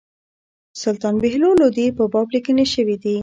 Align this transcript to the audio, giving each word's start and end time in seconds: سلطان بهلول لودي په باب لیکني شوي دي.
سلطان 0.81 1.15
بهلول 1.23 1.55
لودي 1.61 1.87
په 1.97 2.03
باب 2.13 2.27
لیکني 2.35 2.65
شوي 2.73 2.95
دي. 3.03 3.15